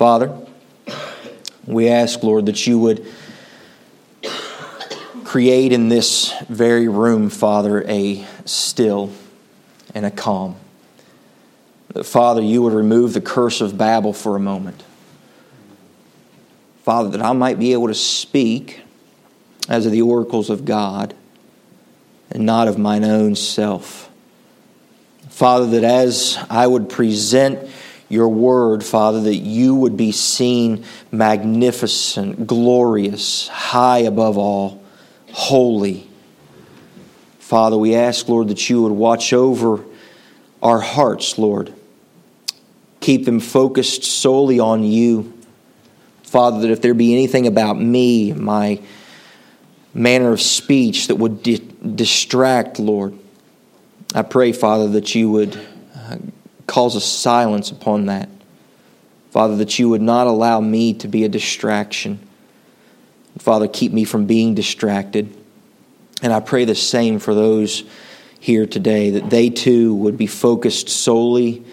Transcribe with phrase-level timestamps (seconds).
[0.00, 0.34] Father,
[1.66, 3.06] we ask, Lord, that you would
[5.24, 9.12] create in this very room, Father, a still
[9.94, 10.56] and a calm.
[11.88, 14.82] That, Father, you would remove the curse of Babel for a moment.
[16.82, 18.80] Father, that I might be able to speak
[19.68, 21.12] as of the oracles of God
[22.30, 24.08] and not of mine own self.
[25.28, 27.68] Father, that as I would present
[28.10, 34.82] your word, Father, that you would be seen magnificent, glorious, high above all,
[35.32, 36.08] holy.
[37.38, 39.84] Father, we ask, Lord, that you would watch over
[40.60, 41.72] our hearts, Lord.
[42.98, 45.32] Keep them focused solely on you.
[46.24, 48.80] Father, that if there be anything about me, my
[49.94, 51.58] manner of speech that would di-
[51.94, 53.16] distract, Lord,
[54.16, 55.60] I pray, Father, that you would
[56.70, 58.28] cause a silence upon that.
[59.32, 62.20] Father, that you would not allow me to be a distraction.
[63.38, 65.36] Father, keep me from being distracted.
[66.22, 67.82] And I pray the same for those
[68.38, 71.64] here today, that they too would be focused solely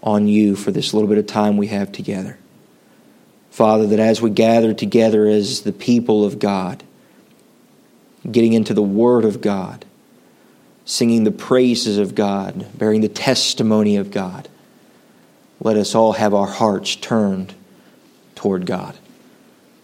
[0.00, 2.38] on you for this little bit of time we have together.
[3.50, 6.84] Father, that as we gather together as the people of God,
[8.30, 9.84] getting into the Word of God,
[10.86, 14.48] singing the praises of God, bearing the testimony of God,
[15.60, 17.52] let us all have our hearts turned
[18.36, 18.96] toward God.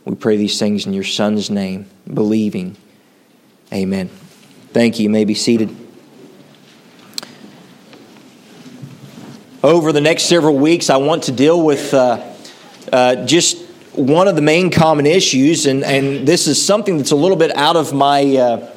[0.04, 2.76] We pray these things in your Son's name, believing.
[3.72, 4.08] Amen.
[4.72, 5.04] Thank you.
[5.04, 5.76] You may be seated.
[9.64, 12.32] Over the next several weeks, I want to deal with uh,
[12.92, 13.58] uh, just
[13.94, 17.54] one of the main common issues, and, and this is something that's a little bit
[17.56, 18.71] out of my uh,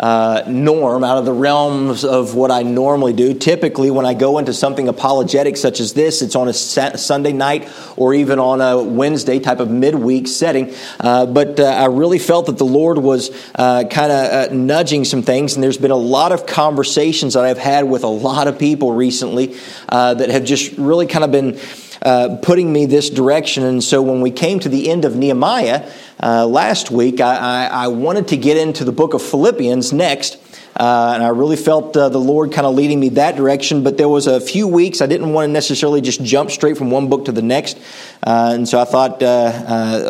[0.00, 3.34] uh, norm, out of the realms of what I normally do.
[3.34, 7.68] Typically, when I go into something apologetic such as this, it's on a Sunday night
[7.96, 10.74] or even on a Wednesday type of midweek setting.
[10.98, 15.04] Uh, but uh, I really felt that the Lord was uh, kind of uh, nudging
[15.04, 18.48] some things, and there's been a lot of conversations that I've had with a lot
[18.48, 19.54] of people recently
[19.90, 21.60] uh, that have just really kind of been.
[22.02, 23.62] Uh, putting me this direction.
[23.62, 25.86] And so when we came to the end of Nehemiah
[26.22, 30.38] uh, last week, I, I, I, wanted to get into the book of Philippians next.
[30.74, 33.82] Uh, and I really felt uh, the Lord kind of leading me that direction.
[33.82, 36.90] But there was a few weeks I didn't want to necessarily just jump straight from
[36.90, 37.76] one book to the next,
[38.22, 39.20] uh, and so I thought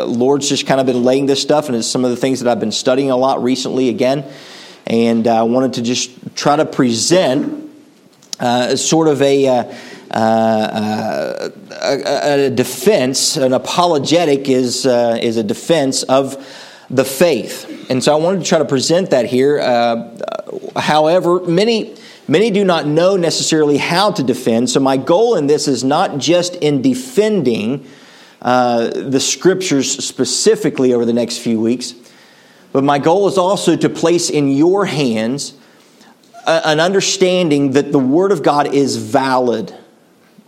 [0.09, 2.49] Lord's just kind of been laying this stuff, and it's some of the things that
[2.49, 4.25] I've been studying a lot recently again.
[4.87, 7.69] And I wanted to just try to present
[8.77, 9.75] sort of a uh,
[10.19, 16.37] a, a, defense, an apologetic is, uh, is a defense of
[16.91, 17.89] the faith.
[17.89, 19.61] And so I wanted to try to present that here.
[19.61, 21.97] Uh, however, many.
[22.29, 26.19] Many do not know necessarily how to defend, so my goal in this is not
[26.19, 27.89] just in defending
[28.41, 31.93] uh, the scriptures specifically over the next few weeks,
[32.73, 35.55] but my goal is also to place in your hands
[36.47, 39.75] an understanding that the Word of God is valid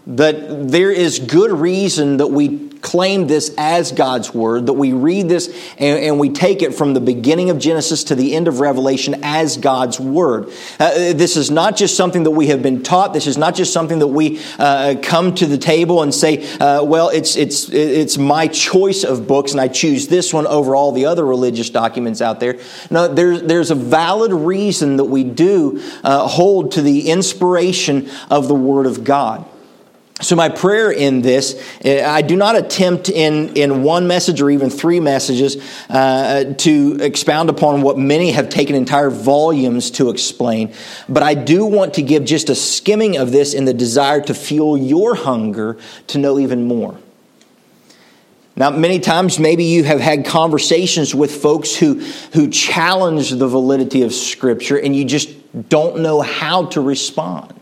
[0.06, 5.28] that there is good reason that we claim this as God's Word, that we read
[5.28, 5.48] this
[5.78, 9.20] and, and, we take it from the beginning of Genesis to the end of Revelation
[9.22, 10.48] as God's Word.
[10.78, 13.14] Uh, this is not just something that we have been taught.
[13.14, 16.82] This is not just something that we uh, come to the table and say, uh,
[16.82, 20.92] well, it's, it's, it's my choice of books and I choose this one over all
[20.92, 22.58] the other religious documents out there.
[22.90, 28.48] No, there's, there's a valid reason that we do uh, hold to the inspiration of
[28.48, 29.46] the Word of God.
[30.22, 34.50] So, my prayer in this, eh, I do not attempt in, in one message or
[34.50, 35.56] even three messages
[35.90, 40.72] uh, to expound upon what many have taken entire volumes to explain,
[41.08, 44.32] but I do want to give just a skimming of this in the desire to
[44.32, 46.96] fuel your hunger to know even more.
[48.54, 52.00] Now, many times, maybe you have had conversations with folks who,
[52.32, 55.30] who challenge the validity of Scripture and you just
[55.68, 57.61] don't know how to respond.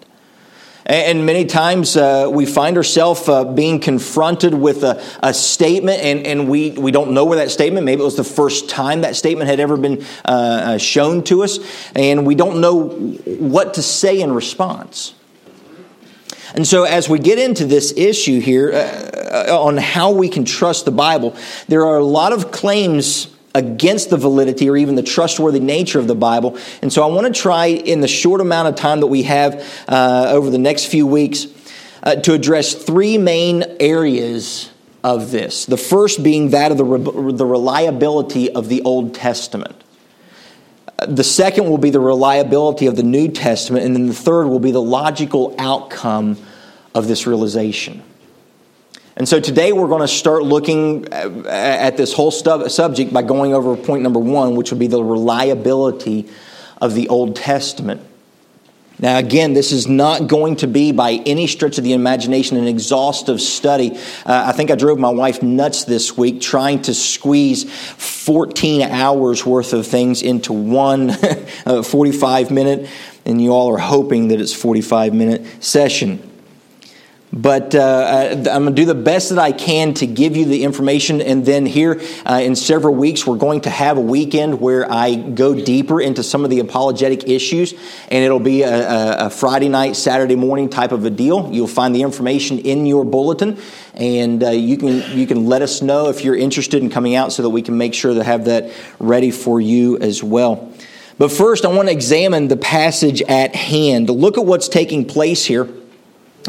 [0.91, 6.27] And many times uh, we find ourselves uh, being confronted with a, a, statement, and,
[6.27, 9.15] and we, we don't know where that statement, maybe it was the first time that
[9.15, 11.61] statement had ever been uh, uh shown to us,
[11.95, 15.15] and we don't know what to say in response.
[16.57, 20.45] And so, as we get into this issue here uh, uh, on how we can
[20.45, 21.37] trust the Bible,
[21.69, 26.07] there are a lot of claims against the validity or even the trustworthy nature of
[26.07, 26.59] the Bible.
[26.83, 29.67] And so I want to try, in the short amount of time that we have
[29.89, 31.47] uh, over the next few weeks,
[32.03, 34.71] uh, to address three main areas
[35.03, 35.67] of this.
[35.67, 39.77] The first being that of the, re- the reliability of the Old Testament.
[41.07, 43.85] The second will be the reliability of the New Testament.
[43.87, 46.37] And then the third will be the logical outcome
[46.95, 48.03] of this realization.
[49.17, 53.77] And so today we're going to start looking at this whole subject by going over
[53.77, 56.29] point number one, which would be the reliability
[56.81, 58.03] of the Old Testament.
[59.01, 62.67] Now, again, this is not going to be by any stretch of the imagination an
[62.67, 63.93] exhaustive study.
[64.27, 69.47] Uh, I think I drove my wife nuts this week trying to squeeze 14 hours
[69.47, 71.11] worth of things into one
[71.67, 72.91] uh, 45 minute,
[73.25, 76.30] and you all are hoping that it's 45 minute session.
[77.33, 80.65] But uh, I'm going to do the best that I can to give you the
[80.65, 81.21] information.
[81.21, 85.15] And then, here uh, in several weeks, we're going to have a weekend where I
[85.15, 87.73] go deeper into some of the apologetic issues.
[88.09, 91.49] And it'll be a, a Friday night, Saturday morning type of a deal.
[91.53, 93.59] You'll find the information in your bulletin.
[93.95, 97.33] And uh, you, can, you can let us know if you're interested in coming out
[97.33, 100.73] so that we can make sure to have that ready for you as well.
[101.17, 104.11] But first, I want to examine the passage at hand.
[104.11, 105.69] Look at what's taking place here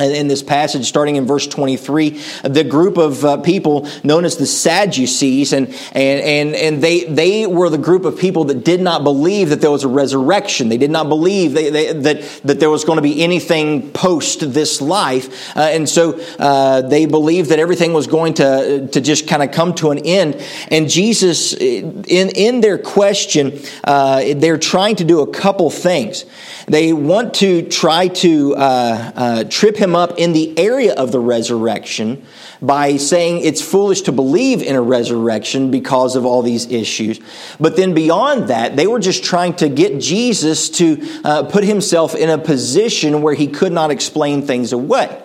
[0.06, 4.46] in this passage, starting in verse 23, the group of uh, people known as the
[4.46, 9.04] Sadducees, and, and, and, and they, they were the group of people that did not
[9.04, 10.70] believe that there was a resurrection.
[10.70, 14.54] They did not believe they, they, that, that there was going to be anything post
[14.54, 15.56] this life.
[15.56, 19.52] Uh, and so uh, they believed that everything was going to, to just kind of
[19.52, 20.44] come to an end.
[20.70, 26.26] And Jesus, in, in their question, uh, they're trying to do a couple things.
[26.68, 31.20] They want to try to uh, uh, trip him up in the area of the
[31.20, 32.26] resurrection
[32.62, 37.20] by saying it's foolish to believe in a resurrection because of all these issues.
[37.60, 42.16] But then beyond that, they were just trying to get Jesus to uh, put himself
[42.16, 45.22] in a position where he could not explain things away.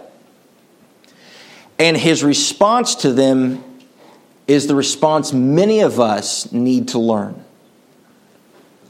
[1.78, 3.62] And his response to them
[4.46, 7.44] is the response many of us need to learn.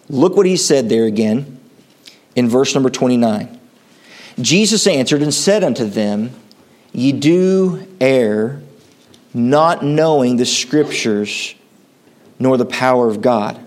[0.08, 1.58] Look what he said there again
[2.37, 3.56] in verse number 29.
[4.41, 6.31] Jesus answered and said unto them,
[6.93, 8.62] Ye do err,
[9.33, 11.55] not knowing the Scriptures
[12.38, 13.61] nor the power of God.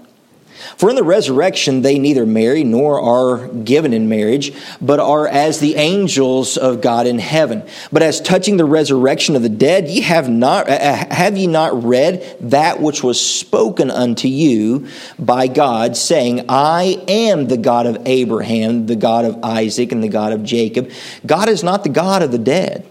[0.78, 5.60] For in the resurrection they neither marry nor are given in marriage, but are as
[5.60, 7.64] the angels of God in heaven.
[7.92, 11.48] But as touching the resurrection of the dead, ye have not uh, uh, have ye
[11.48, 17.86] not read that which was spoken unto you by God, saying, I am the God
[17.86, 20.92] of Abraham, the God of Isaac, and the God of Jacob.
[21.26, 22.88] God is not the God of the dead,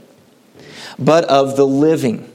[0.98, 2.32] but of the living.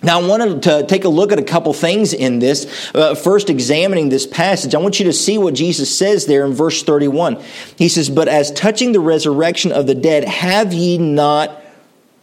[0.00, 2.90] Now, I wanted to take a look at a couple things in this.
[2.94, 6.52] Uh, first, examining this passage, I want you to see what Jesus says there in
[6.52, 7.42] verse 31.
[7.76, 11.60] He says, But as touching the resurrection of the dead, have ye not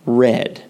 [0.05, 0.63] read?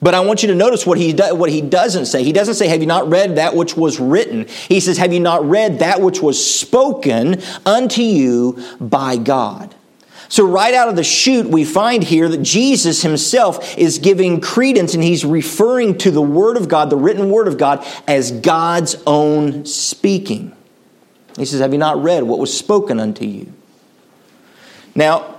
[0.00, 2.24] But I want you to notice what he, do, what he doesn't say.
[2.24, 4.48] He doesn't say, Have you not read that which was written?
[4.68, 9.74] He says, Have you not read that which was spoken unto you by God?
[10.32, 14.94] So, right out of the chute, we find here that Jesus himself is giving credence
[14.94, 18.96] and he's referring to the Word of God, the written Word of God, as God's
[19.06, 20.56] own speaking.
[21.36, 23.52] He says, Have you not read what was spoken unto you?
[24.94, 25.36] Now,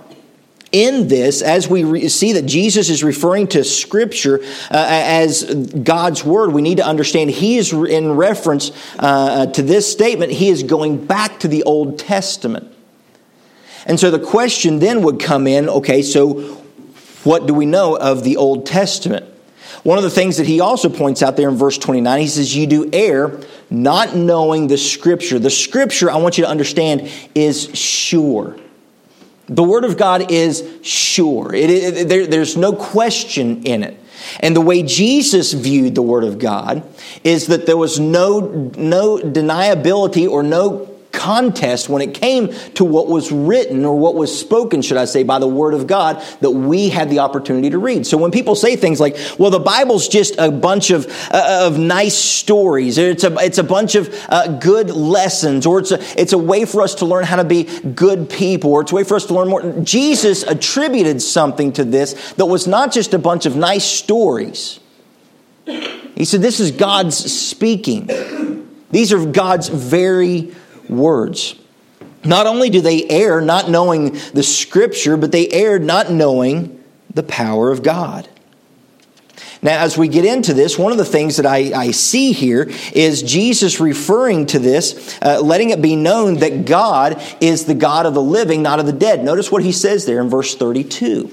[0.70, 6.24] in this, as we re- see that Jesus is referring to Scripture uh, as God's
[6.24, 8.70] Word, we need to understand He is in reference
[9.00, 12.73] uh, to this statement, He is going back to the Old Testament.
[13.86, 16.40] And so the question then would come in okay, so
[17.24, 19.26] what do we know of the Old Testament?
[19.82, 22.56] One of the things that he also points out there in verse 29, he says,
[22.56, 25.38] You do err not knowing the Scripture.
[25.38, 28.56] The Scripture, I want you to understand, is sure.
[29.46, 31.54] The Word of God is sure.
[31.54, 34.00] It, it, there, there's no question in it.
[34.40, 36.82] And the way Jesus viewed the Word of God
[37.22, 38.40] is that there was no,
[38.76, 40.93] no deniability or no
[41.24, 45.22] contest when it came to what was written or what was spoken, should I say,
[45.22, 48.06] by the Word of God that we had the opportunity to read.
[48.06, 51.78] So when people say things like, well, the Bible's just a bunch of, uh, of
[51.78, 56.34] nice stories, it's a, it's a bunch of uh, good lessons, or it's a, it's
[56.34, 59.04] a way for us to learn how to be good people, or it's a way
[59.04, 59.62] for us to learn more.
[59.80, 64.78] Jesus attributed something to this that was not just a bunch of nice stories.
[65.64, 68.10] He said, This is God's speaking.
[68.90, 70.54] These are God's very
[70.88, 71.56] words.
[72.24, 77.22] Not only do they err not knowing the scripture, but they erred not knowing the
[77.22, 78.28] power of God.
[79.62, 82.70] Now, as we get into this, one of the things that I, I see here
[82.92, 88.04] is Jesus referring to this, uh, letting it be known that God is the God
[88.04, 89.24] of the living, not of the dead.
[89.24, 91.30] Notice what he says there in verse 32.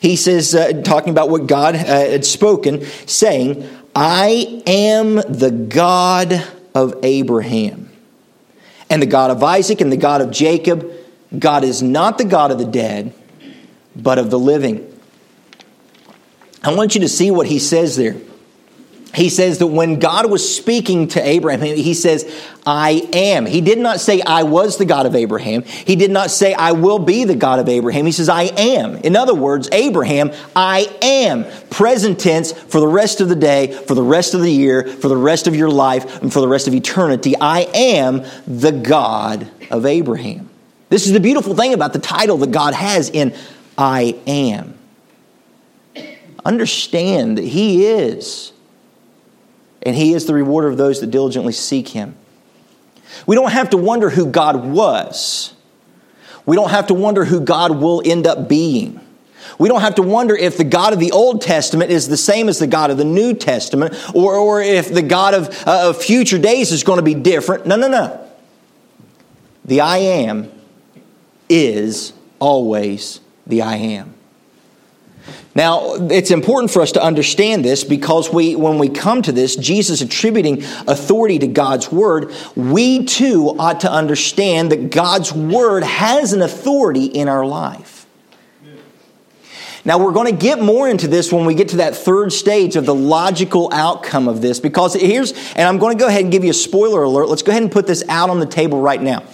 [0.00, 6.44] He says, uh, talking about what God uh, had spoken, saying, I am the God
[6.74, 7.91] of Abraham
[8.92, 10.86] and the God of Isaac and the God of Jacob.
[11.36, 13.14] God is not the God of the dead,
[13.96, 14.86] but of the living.
[16.62, 18.16] I want you to see what he says there
[19.14, 22.24] he says that when God was speaking to Abraham, he says,
[22.64, 23.44] I am.
[23.44, 25.62] He did not say, I was the God of Abraham.
[25.64, 28.06] He did not say, I will be the God of Abraham.
[28.06, 28.96] He says, I am.
[28.96, 31.44] In other words, Abraham, I am.
[31.68, 35.08] Present tense for the rest of the day, for the rest of the year, for
[35.08, 37.34] the rest of your life, and for the rest of eternity.
[37.38, 40.48] I am the God of Abraham.
[40.88, 43.34] This is the beautiful thing about the title that God has in
[43.76, 44.78] I am.
[46.44, 48.51] Understand that He is
[49.82, 52.16] and He is the rewarder of those that diligently seek Him.
[53.26, 55.54] We don't have to wonder who God was.
[56.46, 59.00] We don't have to wonder who God will end up being.
[59.58, 62.48] We don't have to wonder if the God of the Old Testament is the same
[62.48, 66.02] as the God of the New Testament or, or if the God of, uh, of
[66.02, 67.66] future days is going to be different.
[67.66, 68.28] No, no, no.
[69.64, 70.50] The I am
[71.48, 74.14] is always the I am.
[75.54, 79.54] Now, it's important for us to understand this because we, when we come to this,
[79.54, 86.32] Jesus attributing authority to God's Word, we too ought to understand that God's Word has
[86.32, 88.06] an authority in our life.
[89.84, 92.76] Now, we're going to get more into this when we get to that third stage
[92.76, 96.30] of the logical outcome of this because here's, and I'm going to go ahead and
[96.30, 97.28] give you a spoiler alert.
[97.28, 99.24] Let's go ahead and put this out on the table right now.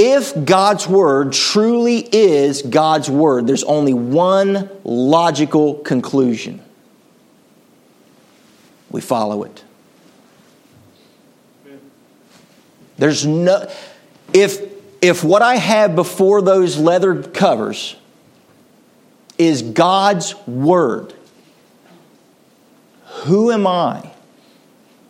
[0.00, 6.62] If God's Word truly is God's Word, there's only one logical conclusion
[8.90, 9.64] we follow it.
[12.96, 13.68] There's no,
[14.32, 14.60] if,
[15.02, 17.96] if what I have before those leather covers
[19.36, 21.12] is God's Word,
[23.24, 24.12] who am I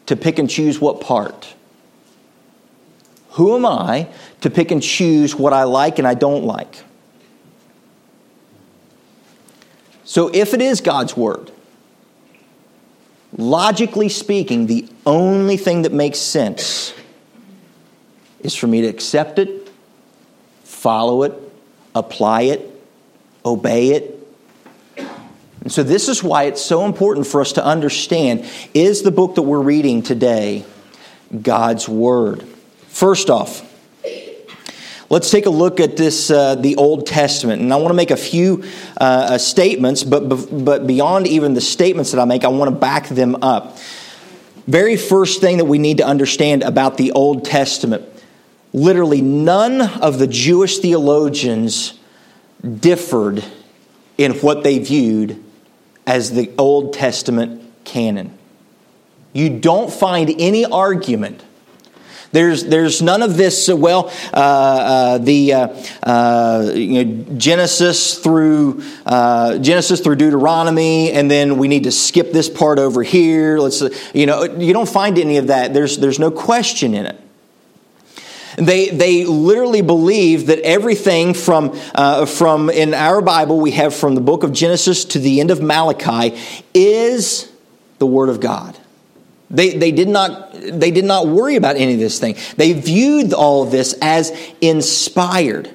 [0.06, 1.54] to pick and choose what part?
[3.38, 4.08] Who am I
[4.40, 6.82] to pick and choose what I like and I don't like?
[10.02, 11.52] So, if it is God's Word,
[13.36, 16.92] logically speaking, the only thing that makes sense
[18.40, 19.70] is for me to accept it,
[20.64, 21.32] follow it,
[21.94, 22.68] apply it,
[23.44, 24.28] obey it.
[25.60, 29.36] And so, this is why it's so important for us to understand is the book
[29.36, 30.64] that we're reading today
[31.40, 32.44] God's Word?
[32.98, 33.62] First off,
[35.08, 37.62] let's take a look at this, uh, the Old Testament.
[37.62, 38.64] And I want to make a few
[39.00, 42.76] uh, uh statements, but, but beyond even the statements that I make, I want to
[42.76, 43.78] back them up.
[44.66, 48.04] Very first thing that we need to understand about the Old Testament
[48.72, 51.96] literally, none of the Jewish theologians
[52.80, 53.44] differed
[54.18, 55.40] in what they viewed
[56.04, 58.36] as the Old Testament canon.
[59.32, 61.44] You don't find any argument
[62.32, 65.68] there's, there's none of this, uh, well, uh, uh, the uh,
[66.02, 72.32] uh, you know, Genesis through uh, Genesis through Deuteronomy, and then we need to skip
[72.32, 73.58] this part over here.
[73.58, 73.82] Let's,
[74.14, 75.72] you know, you don't find any of that.
[75.72, 77.20] There's, there's no question in it.
[78.58, 84.16] They, they literally believe that everything from, uh, from in our Bible we have from
[84.16, 86.36] the book of Genesis to the end of Malachi
[86.74, 87.50] is
[87.98, 88.76] the Word of God.
[89.50, 92.36] They, they, did not, they did not worry about any of this thing.
[92.56, 95.74] They viewed all of this as inspired.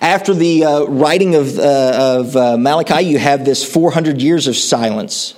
[0.00, 4.56] After the uh, writing of, uh, of uh, Malachi, you have this 400 years of
[4.56, 5.34] silence.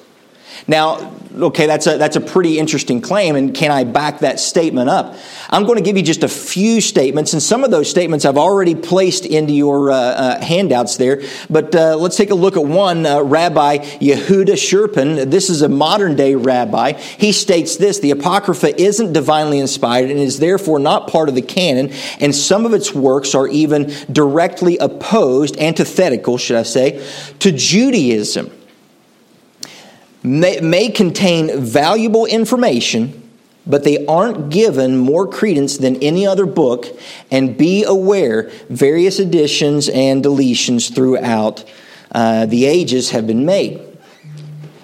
[0.68, 4.88] Now, okay, that's a, that's a pretty interesting claim, and can I back that statement
[4.88, 5.16] up?
[5.50, 8.36] I'm going to give you just a few statements, and some of those statements I've
[8.36, 11.22] already placed into your uh, uh, handouts there.
[11.50, 15.30] But uh, let's take a look at one uh, Rabbi Yehuda Shurpin.
[15.30, 16.92] This is a modern day rabbi.
[16.92, 21.42] He states this The Apocrypha isn't divinely inspired and is therefore not part of the
[21.42, 27.04] canon, and some of its works are even directly opposed, antithetical, should I say,
[27.40, 28.50] to Judaism
[30.22, 33.30] may, may contain valuable information,
[33.66, 36.86] but they aren't given more credence than any other book,
[37.30, 41.64] and be aware various additions and deletions throughout
[42.12, 43.80] uh, the ages have been made.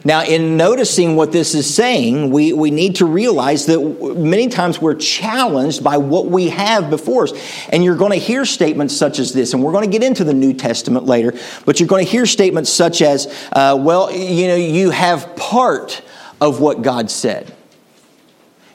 [0.09, 3.79] Now, in noticing what this is saying, we, we need to realize that
[4.17, 7.33] many times we're challenged by what we have before us.
[7.69, 10.25] And you're going to hear statements such as this, and we're going to get into
[10.25, 11.35] the New Testament later,
[11.67, 16.01] but you're going to hear statements such as, uh, well, you know, you have part
[16.41, 17.55] of what God said.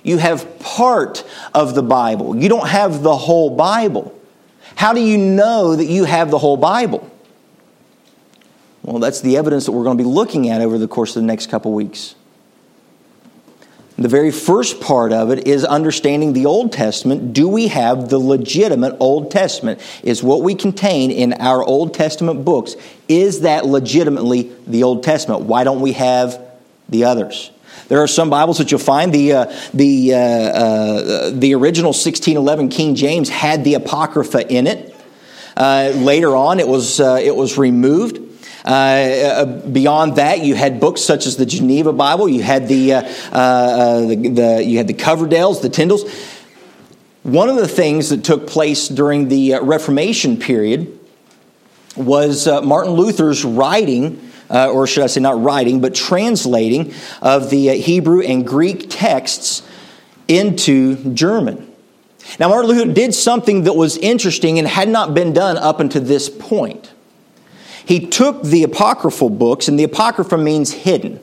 [0.04, 2.36] You have part of the Bible.
[2.36, 4.16] You don't have the whole Bible.
[4.76, 7.10] How do you know that you have the whole Bible?
[8.84, 11.22] Well, that's the evidence that we're going to be looking at over the course of
[11.22, 12.16] the next couple weeks.
[13.98, 17.32] The very first part of it is understanding the Old Testament.
[17.32, 19.80] Do we have the legitimate Old Testament?
[20.04, 22.76] Is what we contain in our Old Testament books,
[23.08, 25.44] is that legitimately the Old Testament?
[25.44, 26.42] Why don't we have
[26.90, 27.52] the others?
[27.88, 32.70] There are some Bibles that you'll find the uh, the uh, uh, the original 1611
[32.70, 34.96] King James had the apocrypha in it.
[35.56, 38.33] Uh, later on, it was uh, it was removed.
[38.66, 42.30] Uh, uh, beyond that, you had books such as the Geneva Bible.
[42.30, 43.02] You had the, uh,
[43.32, 46.10] uh, the, the, you had the Coverdales, the Tyndales.
[47.24, 51.00] One of the things that took place during the Reformation period
[51.96, 54.30] was Martin Luther's writing.
[54.50, 56.94] Uh, or should I say, not writing, but translating
[57.24, 59.64] of the uh, Hebrew and Greek texts
[60.28, 61.74] into German.
[62.40, 66.04] Now, Martin Luther did something that was interesting and had not been done up until
[66.04, 66.83] this point.
[67.86, 71.20] He took the apocryphal books, and the apocrypha means hidden.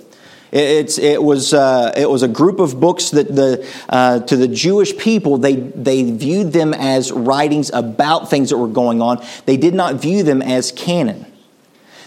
[0.52, 4.48] It's, it, was, uh, it was a group of books that the, uh, to the
[4.48, 9.24] Jewish people, they, they viewed them as writings about things that were going on.
[9.46, 11.26] They did not view them as canon.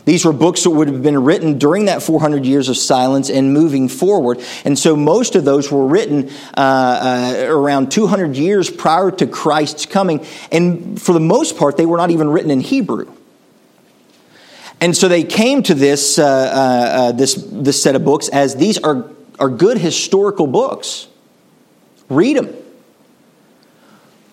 [0.06, 3.54] These were books that would have been written during that 400 years of silence and
[3.54, 4.44] moving forward.
[4.66, 9.86] And so most of those were written uh, uh, around 200 years prior to Christ's
[9.86, 10.26] coming.
[10.52, 13.10] And for the most part, they were not even written in Hebrew.
[14.84, 18.58] And so they came to this, uh, uh, uh, this, this set of books as
[18.58, 19.10] these are,
[19.40, 21.08] are good historical books.
[22.10, 22.54] Read them.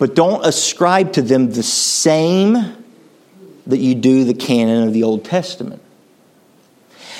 [0.00, 2.54] But don't ascribe to them the same
[3.68, 5.80] that you do the canon of the Old Testament.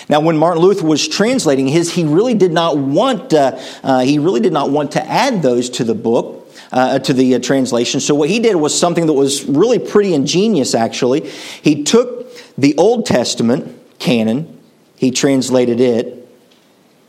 [0.09, 4.19] Now, when Martin Luther was translating his, he really did not want uh, uh, he
[4.19, 8.01] really did not want to add those to the book, uh, to the uh, translation.
[8.01, 10.75] So what he did was something that was really pretty ingenious.
[10.75, 11.31] Actually,
[11.63, 12.20] he took
[12.61, 14.61] the Old Testament canon,
[14.97, 16.29] he translated it.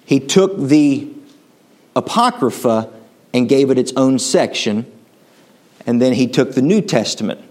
[0.06, 1.12] He took the
[1.94, 2.90] Apocrypha
[3.34, 4.90] and gave it its own section.
[5.86, 7.42] And then he took the New Testament.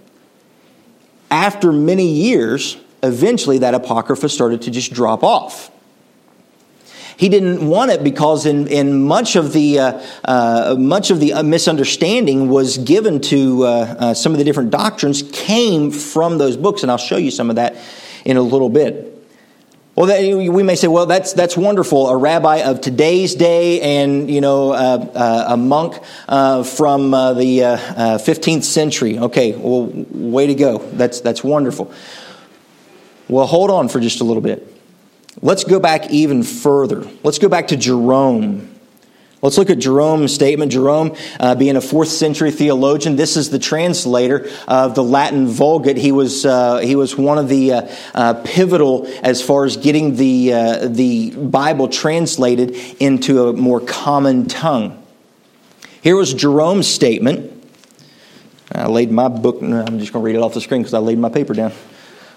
[1.31, 5.71] After many years, eventually that Apocrypha started to just drop off.
[7.21, 11.35] He didn't want it because in, in much of the uh, uh, much of the
[11.35, 16.57] uh, misunderstanding was given to uh, uh, some of the different doctrines came from those
[16.57, 17.77] books, and I'll show you some of that
[18.25, 19.23] in a little bit.
[19.97, 20.07] Well,
[20.51, 22.09] we may say, well, that's that's wonderful.
[22.09, 27.61] A rabbi of today's day, and you know, uh, a monk from the
[28.25, 29.19] 15th century.
[29.19, 30.79] Okay, well, way to go.
[30.79, 31.93] That's that's wonderful.
[33.29, 34.80] Well, hold on for just a little bit.
[35.43, 37.07] Let's go back even further.
[37.23, 38.71] Let's go back to Jerome.
[39.43, 40.71] Let's look at Jerome's statement.
[40.71, 45.97] Jerome, uh, being a fourth century theologian, this is the translator of the Latin Vulgate.
[45.97, 50.17] He was, uh, he was one of the uh, uh pivotal as far as getting
[50.17, 55.03] the, uh, the Bible translated into a more common tongue.
[56.03, 57.51] Here was Jerome's statement.
[58.73, 60.99] I laid my book, I'm just going to read it off the screen because I
[60.99, 61.73] laid my paper down.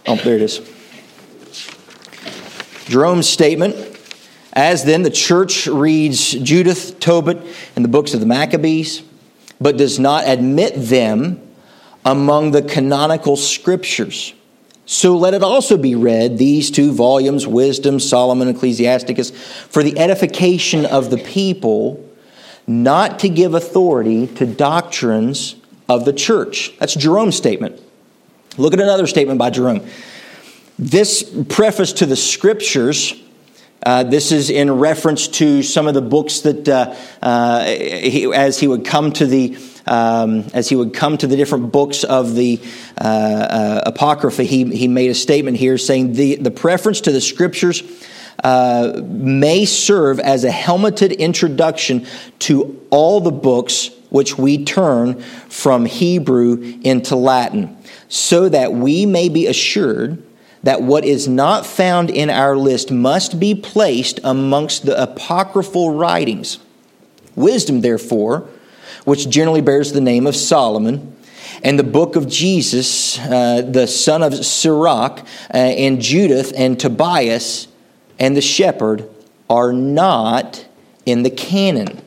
[0.07, 0.61] Oh, there it is.
[2.85, 3.75] Jerome's statement
[4.53, 7.41] As then, the church reads Judith, Tobit,
[7.75, 9.01] and the books of the Maccabees,
[9.59, 11.41] but does not admit them
[12.05, 14.33] among the canonical scriptures.
[14.85, 20.85] So let it also be read, these two volumes, Wisdom, Solomon, Ecclesiasticus, for the edification
[20.85, 22.07] of the people,
[22.67, 25.55] not to give authority to doctrines
[25.87, 26.77] of the church.
[26.79, 27.81] That's Jerome's statement.
[28.57, 29.87] Look at another statement by Jerome.
[30.83, 33.13] This preface to the scriptures,
[33.85, 38.59] uh, this is in reference to some of the books that, uh, uh, he, as
[38.59, 42.35] he would come to the um, as he would come to the different books of
[42.35, 42.59] the
[42.99, 47.21] uh, uh, Apocrypha, he, he made a statement here saying the, the preference to the
[47.21, 47.81] scriptures
[48.43, 52.05] uh, may serve as a helmeted introduction
[52.39, 57.77] to all the books which we turn from Hebrew into Latin,
[58.09, 60.21] so that we may be assured
[60.63, 66.59] that what is not found in our list must be placed amongst the apocryphal writings.
[67.35, 68.47] Wisdom, therefore,
[69.05, 71.15] which generally bears the name of Solomon,
[71.63, 75.19] and the book of Jesus, uh, the son of Sirach,
[75.53, 77.67] uh, and Judith, and Tobias,
[78.19, 79.09] and the shepherd
[79.49, 80.65] are not
[81.05, 82.02] in the canon.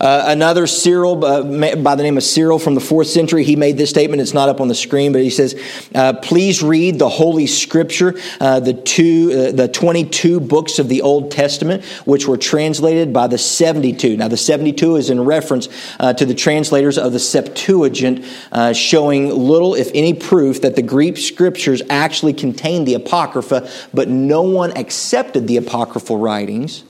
[0.00, 1.42] Uh, another Cyril uh,
[1.76, 4.20] by the name of Cyril from the fourth century, he made this statement.
[4.20, 5.54] It's not up on the screen, but he says,
[5.94, 11.02] uh, "Please read the Holy Scripture, uh, the two, uh, the twenty-two books of the
[11.02, 14.16] Old Testament, which were translated by the seventy-two.
[14.16, 15.68] Now, the seventy-two is in reference
[16.00, 18.24] uh, to the translators of the Septuagint,
[18.72, 24.42] showing little, if any, proof that the Greek Scriptures actually contained the Apocrypha, but no
[24.42, 26.84] one accepted the apocryphal writings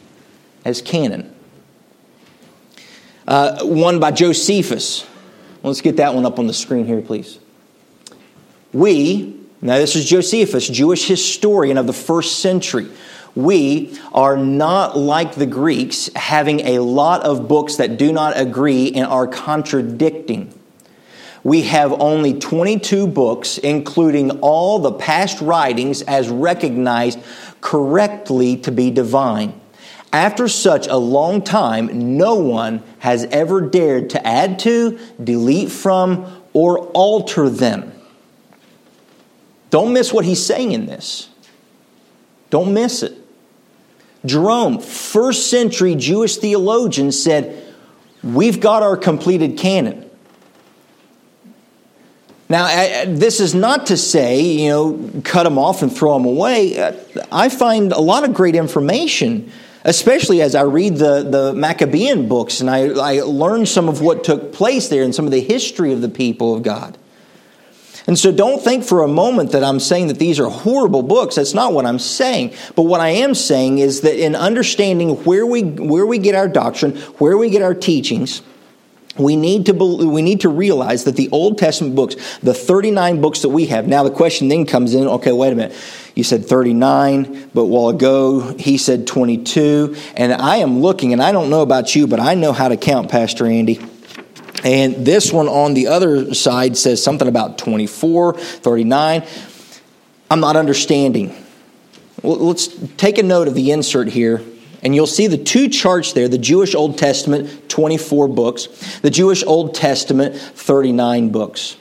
[0.65, 1.34] as canon."
[3.27, 5.07] Uh, one by Josephus.
[5.63, 7.39] Let's get that one up on the screen here, please.
[8.73, 12.89] We, now this is Josephus, Jewish historian of the first century.
[13.35, 18.93] We are not like the Greeks, having a lot of books that do not agree
[18.93, 20.53] and are contradicting.
[21.43, 27.19] We have only 22 books, including all the past writings as recognized
[27.61, 29.61] correctly to be divine.
[30.15, 36.41] After such a long time, no one has ever dared to add to, delete from,
[36.53, 37.93] or alter them.
[39.71, 41.31] Don't miss what he's saying in this.
[42.51, 43.19] Don't miss it.
[44.25, 47.75] Jerome, first century Jewish theologian, said,
[48.23, 50.09] We've got our completed canon.
[52.49, 56.95] Now, this is not to say, you know, cut them off and throw them away.
[57.33, 59.51] I find a lot of great information
[59.85, 64.25] especially as I read the, the Maccabean books and I, I learn some of what
[64.25, 66.99] took place there and some of the history of the people of God.
[68.07, 71.37] And so don't think for a moment that I'm saying that these are horrible books.
[71.37, 72.55] That's not what I'm saying.
[72.75, 76.49] But what I am saying is that in understanding where we, where we get our
[76.49, 78.43] doctrine, where we get our teachings,
[79.19, 83.41] we need to we need to realize that the Old Testament books, the 39 books
[83.43, 83.87] that we have.
[83.87, 85.77] Now the question then comes in, okay, wait a minute.
[86.15, 89.97] You said 39, but while ago he said 22.
[90.17, 92.77] And I am looking, and I don't know about you, but I know how to
[92.77, 93.81] count, Pastor Andy.
[94.65, 99.25] And this one on the other side says something about 24, 39.
[100.31, 101.37] I'm not understanding.
[102.23, 104.43] Let's take a note of the insert here.
[104.85, 108.67] And you'll see the two charts there the Jewish Old Testament, 24 books,
[109.01, 111.77] the Jewish Old Testament, 39 books.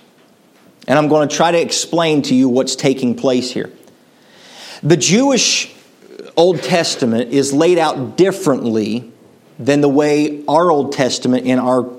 [0.88, 3.70] And I'm going to try to explain to you what's taking place here.
[4.82, 5.74] The Jewish
[6.36, 9.12] Old Testament is laid out differently
[9.60, 11.90] than the way our Old Testament and our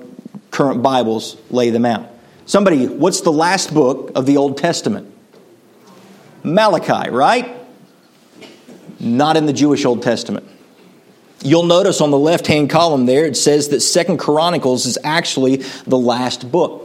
[0.51, 2.09] current Bibles lay them out.
[2.45, 5.11] Somebody, what's the last book of the Old Testament?
[6.43, 7.55] Malachi, right?
[8.99, 10.47] Not in the Jewish Old Testament.
[11.43, 15.57] You'll notice on the left hand column there, it says that Second Chronicles is actually
[15.85, 16.81] the last book.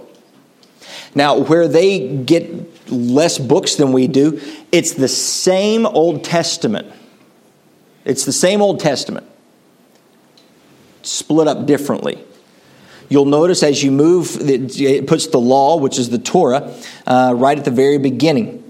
[1.15, 6.93] Now, where they get less books than we do, it's the same Old Testament.
[8.05, 9.27] It's the same Old Testament,
[11.03, 12.23] split up differently.
[13.09, 16.73] You'll notice as you move, it puts the law, which is the Torah,
[17.07, 18.61] uh, right at the very beginning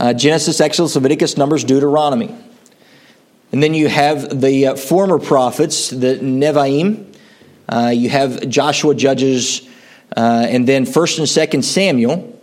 [0.00, 2.34] uh, Genesis, Exodus, Leviticus, Numbers, Deuteronomy.
[3.52, 7.06] And then you have the uh, former prophets, the Nevi'im.
[7.68, 9.68] Uh, you have Joshua, Judges,
[10.16, 12.40] uh, and then First and Second Samuel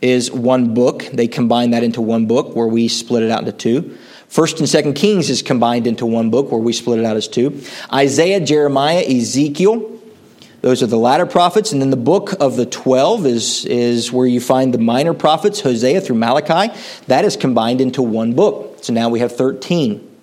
[0.00, 1.04] is one book.
[1.12, 3.96] They combine that into one book, where we split it out into two.
[4.28, 7.28] First and Second Kings is combined into one book, where we split it out as
[7.28, 7.60] two.
[7.92, 9.90] Isaiah, Jeremiah, Ezekiel.
[10.60, 11.72] Those are the latter prophets.
[11.72, 15.60] And then the book of the 12 is, is where you find the minor prophets,
[15.60, 16.74] Hosea through Malachi.
[17.06, 18.78] That is combined into one book.
[18.82, 20.13] So now we have 13.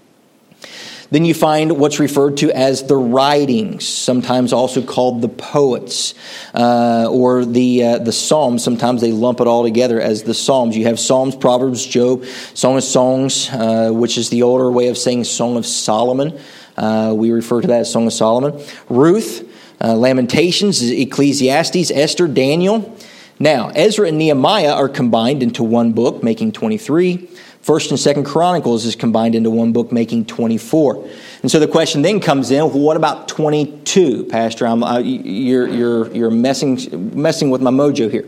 [1.11, 6.13] Then you find what's referred to as the writings, sometimes also called the poets,
[6.53, 8.63] uh, or the uh, the Psalms.
[8.63, 10.77] Sometimes they lump it all together as the Psalms.
[10.77, 14.97] You have Psalms, Proverbs, Job, Song of Songs, uh, which is the older way of
[14.97, 16.39] saying Song of Solomon.
[16.77, 18.63] Uh, we refer to that as Song of Solomon.
[18.87, 19.45] Ruth,
[19.81, 22.97] uh, Lamentations, Ecclesiastes, Esther, Daniel.
[23.37, 27.27] Now, Ezra and Nehemiah are combined into one book, making 23.
[27.61, 31.07] First and Second Chronicles is combined into one book, making 24.
[31.43, 34.65] And so the question then comes in: well, What about 22, Pastor?
[34.65, 38.27] I'm, uh, you're you're you're messing messing with my mojo here.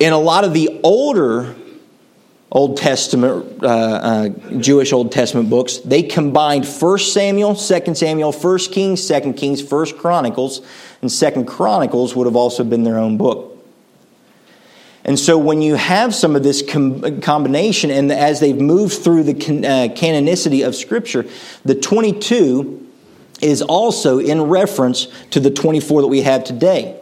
[0.00, 1.54] In a lot of the older
[2.50, 8.72] Old Testament, uh, uh, Jewish Old Testament books, they combined First Samuel, Second Samuel, First
[8.72, 10.60] Kings, Second Kings, First Chronicles,
[11.02, 13.53] and Second Chronicles would have also been their own book.
[15.04, 19.24] And so when you have some of this com- combination, and as they've moved through
[19.24, 21.26] the can- uh, canonicity of Scripture,
[21.64, 22.80] the 22
[23.42, 26.96] is also in reference to the 24 that we have today.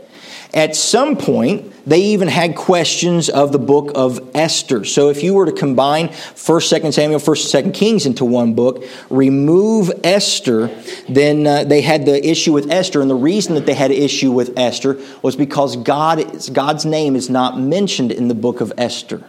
[0.54, 4.84] At some point, they even had questions of the book of Esther.
[4.84, 8.84] So if you were to combine 1st, 2nd Samuel, 1st, 2nd Kings into one book,
[9.08, 10.68] remove Esther,
[11.08, 13.00] then uh, they had the issue with Esther.
[13.00, 17.16] And the reason that they had an issue with Esther was because God, God's name
[17.16, 19.24] is not mentioned in the book of Esther.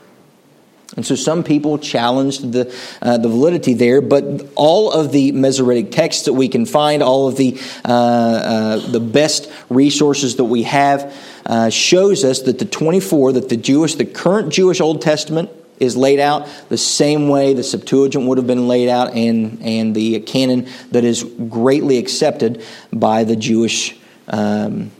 [0.95, 4.23] And so some people challenged the, uh, the validity there, but
[4.56, 8.99] all of the Masoretic texts that we can find, all of the, uh, uh, the
[8.99, 11.13] best resources that we have,
[11.45, 15.97] uh, shows us that the 24, that the Jewish, the current Jewish Old Testament is
[15.97, 20.19] laid out, the same way the Septuagint would have been laid out, and, and the
[20.19, 24.91] canon that is greatly accepted by the Jewish, um,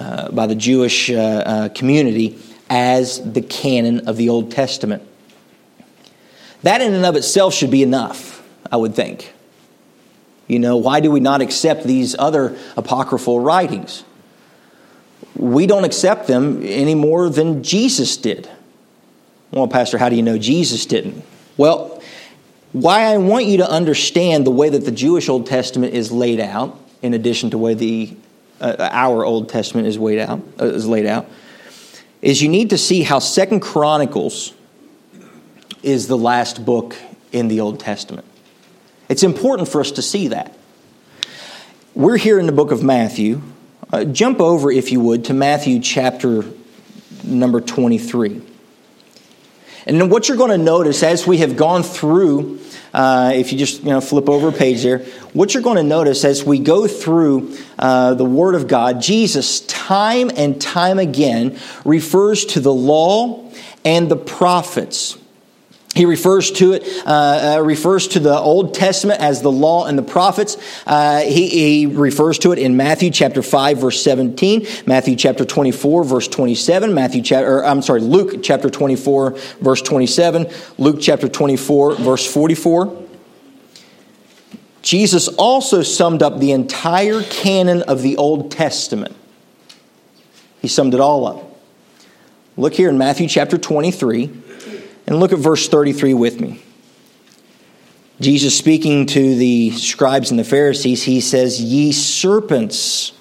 [0.00, 2.38] uh, by the Jewish uh, community
[2.70, 5.02] as the canon of the Old Testament.
[6.62, 9.34] That in and of itself should be enough, I would think.
[10.46, 14.04] You know, why do we not accept these other apocryphal writings?
[15.36, 18.48] We don't accept them any more than Jesus did.
[19.50, 21.24] Well, Pastor, how do you know Jesus didn't?
[21.56, 22.00] Well,
[22.72, 26.40] why I want you to understand the way that the Jewish Old Testament is laid
[26.40, 28.16] out, in addition to the way the
[28.60, 31.26] uh, our Old Testament is out, uh, is laid out,
[32.22, 34.52] is you need to see how Second Chronicles
[35.82, 36.96] is the last book
[37.32, 38.26] in the Old Testament.
[39.08, 40.56] It's important for us to see that.
[41.94, 43.42] We're here in the book of Matthew.
[43.92, 46.44] Uh, jump over, if you would, to Matthew chapter
[47.24, 48.42] number 23.
[49.86, 52.60] And what you're going to notice as we have gone through,
[52.92, 54.98] uh, if you just you know flip over a page there,
[55.32, 59.60] what you're going to notice as we go through uh, the Word of God, Jesus
[59.60, 63.50] time and time again refers to the law
[63.84, 65.16] and the prophets.
[66.00, 69.98] He refers to it, uh, uh, refers to the Old Testament as the law and
[69.98, 70.56] the prophets.
[70.86, 76.04] Uh, he, he, refers to it in Matthew chapter 5, verse 17, Matthew chapter 24,
[76.04, 82.32] verse 27, Matthew chapter, I'm sorry, Luke chapter 24, verse 27, Luke chapter 24, verse
[82.32, 83.06] 44.
[84.80, 89.14] Jesus also summed up the entire canon of the Old Testament.
[90.62, 91.58] He summed it all up.
[92.56, 94.44] Look here in Matthew chapter 23.
[95.10, 96.62] And look at verse 33 with me.
[98.20, 103.12] Jesus speaking to the scribes and the Pharisees, he says, Ye serpents,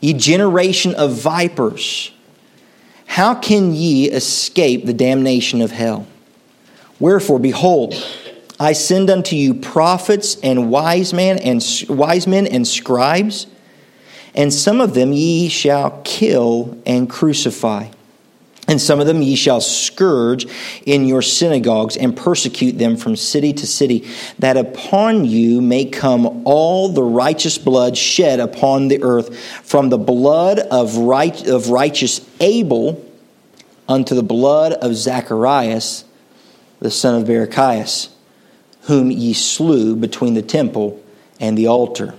[0.00, 2.10] ye generation of vipers,
[3.06, 6.08] how can ye escape the damnation of hell?
[6.98, 7.94] Wherefore, behold,
[8.58, 13.46] I send unto you prophets and wise men and wise men and scribes,
[14.34, 17.90] and some of them ye shall kill and crucify
[18.66, 20.46] and some of them ye shall scourge
[20.86, 24.06] in your synagogues and persecute them from city to city,
[24.38, 29.98] that upon you may come all the righteous blood shed upon the earth, from the
[29.98, 33.04] blood of, right, of righteous Abel
[33.88, 36.04] unto the blood of Zacharias,
[36.80, 38.08] the son of Barachias,
[38.82, 41.02] whom ye slew between the temple
[41.40, 42.14] and the altar.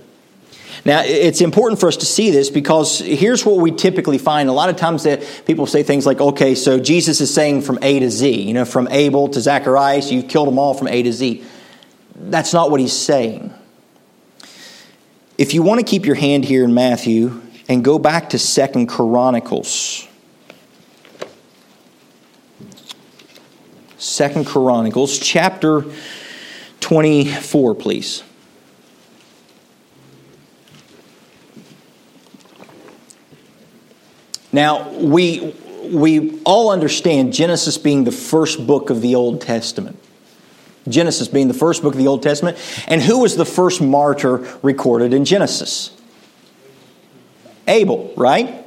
[0.86, 4.48] Now, it's important for us to see this because here's what we typically find.
[4.48, 7.80] A lot of times that people say things like, okay, so Jesus is saying from
[7.82, 11.02] A to Z, you know, from Abel to Zacharias, you've killed them all from A
[11.02, 11.42] to Z.
[12.14, 13.52] That's not what he's saying.
[15.36, 18.86] If you want to keep your hand here in Matthew and go back to Second
[18.86, 20.06] Chronicles,
[23.98, 25.84] Second Chronicles, chapter
[26.78, 28.22] 24, please.
[34.56, 40.02] Now, we, we all understand Genesis being the first book of the Old Testament.
[40.88, 42.56] Genesis being the first book of the Old Testament.
[42.88, 45.94] And who was the first martyr recorded in Genesis?
[47.68, 48.64] Abel, right?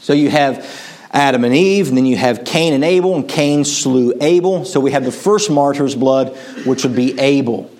[0.00, 0.68] So you have
[1.10, 4.66] Adam and Eve, and then you have Cain and Abel, and Cain slew Abel.
[4.66, 7.70] So we have the first martyr's blood, which would be Abel.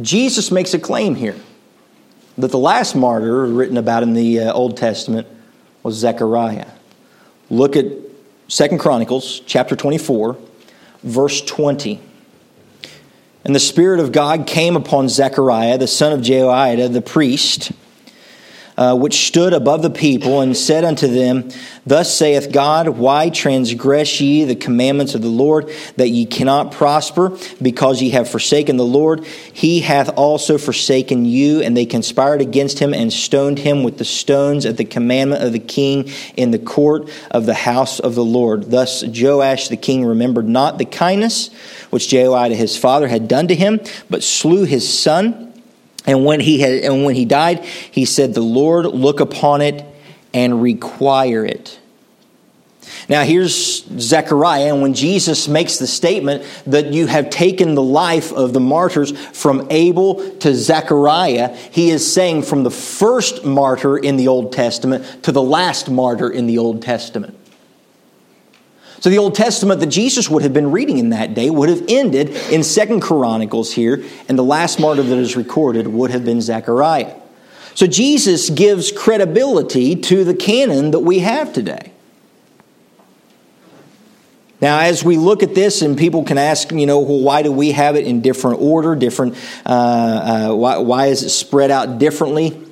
[0.00, 1.34] Jesus makes a claim here
[2.36, 5.26] that the last martyr written about in the uh, Old Testament
[5.88, 6.66] was Zechariah.
[7.48, 7.86] Look at
[8.46, 10.36] Second Chronicles chapter 24,
[11.02, 11.98] verse 20.
[13.42, 17.72] And the Spirit of God came upon Zechariah, the son of Jehoiada, the priest
[18.78, 21.48] uh, which stood above the people, and said unto them,
[21.84, 27.36] Thus saith God, Why transgress ye the commandments of the Lord, that ye cannot prosper,
[27.60, 29.26] because ye have forsaken the Lord?
[29.52, 31.60] He hath also forsaken you.
[31.60, 35.52] And they conspired against him and stoned him with the stones at the commandment of
[35.52, 38.70] the king in the court of the house of the Lord.
[38.70, 41.50] Thus Joash the king remembered not the kindness
[41.90, 45.47] which Jehoiada his father had done to him, but slew his son
[46.08, 49.84] and when he had and when he died, he said, "The Lord look upon it
[50.34, 51.78] and require it."
[53.08, 58.32] Now, here's Zechariah, and when Jesus makes the statement that you have taken the life
[58.32, 64.16] of the martyrs from Abel to Zechariah, he is saying from the first martyr in
[64.16, 67.34] the Old Testament to the last martyr in the Old Testament.
[69.00, 71.84] So the Old Testament that Jesus would have been reading in that day would have
[71.88, 76.40] ended in Second Chronicles here, and the last martyr that is recorded would have been
[76.40, 77.14] Zechariah.
[77.74, 81.92] So Jesus gives credibility to the canon that we have today.
[84.60, 87.52] Now, as we look at this, and people can ask, you know, well, why do
[87.52, 89.68] we have it in different order, different, uh,
[90.50, 92.67] uh, why, why is it spread out differently?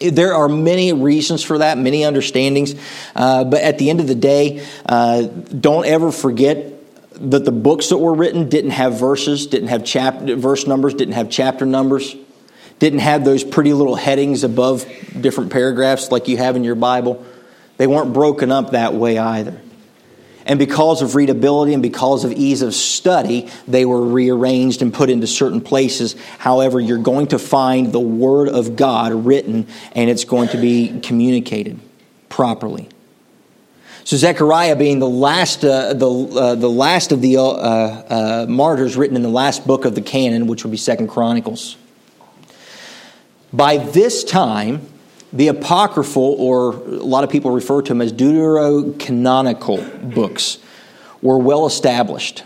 [0.00, 2.74] There are many reasons for that, many understandings,
[3.16, 6.74] uh, but at the end of the day, uh, don't ever forget
[7.20, 11.14] that the books that were written didn't have verses, didn't have chapter verse numbers, didn't
[11.14, 12.14] have chapter numbers,
[12.78, 14.86] didn't have those pretty little headings above
[15.20, 17.24] different paragraphs like you have in your Bible.
[17.76, 19.60] They weren't broken up that way either.
[20.48, 25.10] And because of readability and because of ease of study, they were rearranged and put
[25.10, 26.16] into certain places.
[26.38, 31.00] However, you're going to find the Word of God written and it's going to be
[31.00, 31.78] communicated
[32.30, 32.88] properly.
[34.04, 38.96] So Zechariah, being the last, uh, the, uh, the last of the uh, uh, martyrs
[38.96, 41.76] written in the last book of the canon, which would be Second Chronicles.
[43.52, 44.88] By this time,
[45.32, 50.58] the apocryphal, or a lot of people refer to them as deuterocanonical books,
[51.20, 52.44] were well established.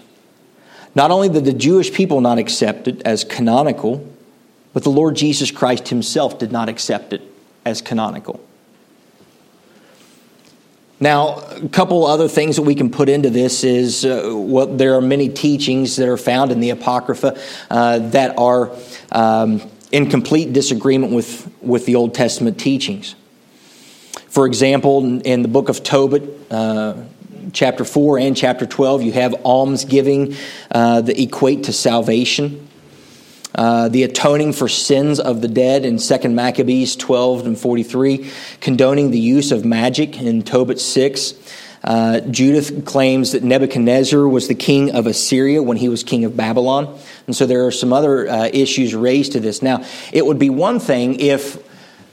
[0.94, 4.06] Not only did the Jewish people not accept it as canonical,
[4.72, 7.22] but the Lord Jesus Christ himself did not accept it
[7.64, 8.40] as canonical.
[10.98, 14.94] Now, a couple other things that we can put into this is uh, what there
[14.94, 17.36] are many teachings that are found in the Apocrypha
[17.70, 18.70] uh, that are
[19.10, 19.60] um,
[19.92, 23.14] in complete disagreement with, with the Old Testament teachings.
[24.28, 26.94] For example, in the book of Tobit, uh,
[27.52, 30.34] chapter 4 and chapter 12, you have almsgiving
[30.70, 32.68] uh, that equate to salvation.
[33.54, 38.30] Uh, the atoning for sins of the dead in 2 Maccabees 12 and 43,
[38.62, 41.34] condoning the use of magic in Tobit 6,
[41.84, 46.36] uh, Judith claims that Nebuchadnezzar was the king of Assyria when he was king of
[46.36, 46.98] Babylon.
[47.26, 49.62] And so there are some other uh, issues raised to this.
[49.62, 51.62] Now, it would be one thing if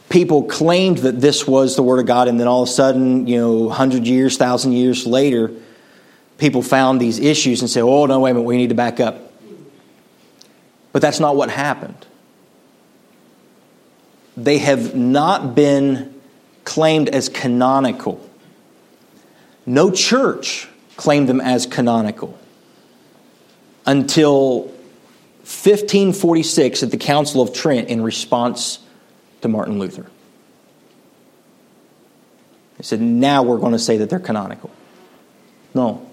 [0.09, 3.27] people claimed that this was the Word of God, and then all of a sudden,
[3.27, 5.51] you know, 100 years, 1,000 years later,
[6.37, 8.99] people found these issues and said, oh, no, wait a minute, we need to back
[8.99, 9.31] up.
[10.91, 12.05] But that's not what happened.
[14.37, 16.19] They have not been
[16.63, 18.29] claimed as canonical
[19.69, 20.67] no church
[20.97, 22.35] claimed them as canonical
[23.85, 24.73] until
[25.49, 28.77] 1546 at the Council of Trent in response
[29.41, 30.05] to Martin Luther.
[32.77, 34.69] They said, now we're going to say that they're canonical.
[35.73, 36.07] No.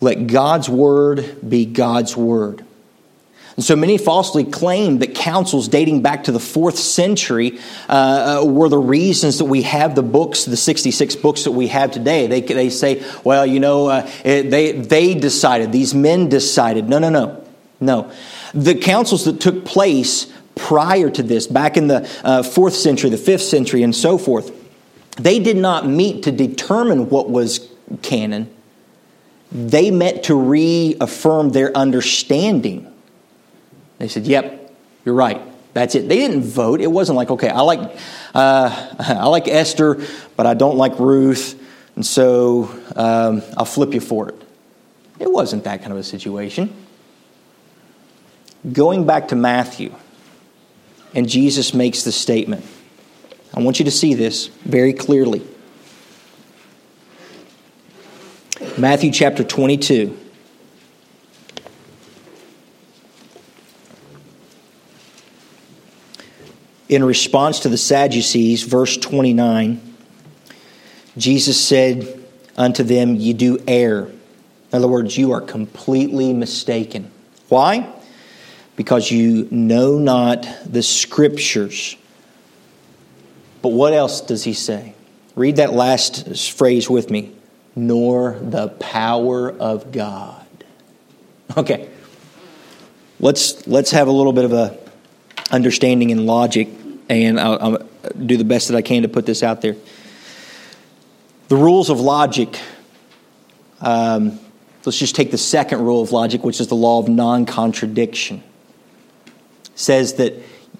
[0.00, 2.64] Let God's word be God's word.
[3.60, 7.58] And so many falsely claim that councils dating back to the fourth century
[7.90, 11.66] uh, uh, were the reasons that we have the books, the 66 books that we
[11.66, 12.26] have today.
[12.26, 16.88] They, they say, well, you know, uh, they, they decided, these men decided.
[16.88, 17.46] No, no, no,
[17.80, 18.10] no.
[18.54, 23.18] The councils that took place prior to this, back in the uh, fourth century, the
[23.18, 24.50] fifth century, and so forth,
[25.18, 27.68] they did not meet to determine what was
[28.00, 28.50] canon.
[29.52, 32.89] They met to reaffirm their understanding
[34.00, 35.40] they said, Yep, you're right.
[35.74, 36.08] That's it.
[36.08, 36.80] They didn't vote.
[36.80, 37.78] It wasn't like, okay, I like,
[38.34, 40.04] uh, I like Esther,
[40.36, 41.54] but I don't like Ruth,
[41.94, 42.64] and so
[42.96, 44.34] um, I'll flip you for it.
[45.20, 46.74] It wasn't that kind of a situation.
[48.72, 49.94] Going back to Matthew,
[51.14, 52.64] and Jesus makes the statement.
[53.52, 55.46] I want you to see this very clearly.
[58.78, 60.16] Matthew chapter 22.
[66.90, 69.80] In response to the Sadducees, verse 29,
[71.16, 72.20] Jesus said
[72.56, 74.06] unto them, You do err.
[74.06, 74.16] In
[74.72, 77.12] other words, you are completely mistaken.
[77.48, 77.88] Why?
[78.74, 81.96] Because you know not the scriptures.
[83.62, 84.94] But what else does he say?
[85.36, 87.36] Read that last phrase with me.
[87.76, 90.44] Nor the power of God.
[91.56, 91.88] Okay.
[93.20, 94.76] Let's let's have a little bit of a
[95.52, 96.68] understanding and logic
[97.10, 97.88] and I'll, I'll,
[98.24, 99.76] do the best that I can to put this out there.
[101.48, 102.58] The rules of logic.
[103.80, 104.38] Um,
[104.84, 108.42] let's just take the second rule of logic, which is the law of non contradiction.
[109.74, 110.34] Says that